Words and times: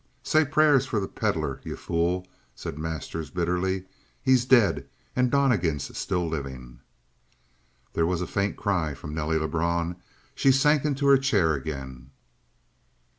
"Say 0.23 0.45
prayers 0.45 0.87
for 0.87 0.99
the 0.99 1.07
Pedlar, 1.07 1.59
you 1.63 1.75
fool," 1.75 2.25
said 2.55 2.79
Masters 2.79 3.29
bitterly. 3.29 3.83
"He's 4.23 4.45
dead, 4.45 4.89
and 5.15 5.29
Donnegan's 5.29 5.95
still 5.95 6.27
living!" 6.27 6.79
There 7.93 8.07
was 8.07 8.19
a 8.19 8.25
faint 8.25 8.57
cry 8.57 8.95
from 8.95 9.13
Nelly 9.13 9.37
Lebrun. 9.37 9.97
She 10.33 10.51
sank 10.51 10.85
into 10.85 11.05
her 11.05 11.19
chair 11.19 11.53
again. 11.53 12.09